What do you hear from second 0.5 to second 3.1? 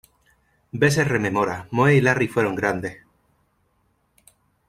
Besser rememora, "Moe y Larry fueron grandes.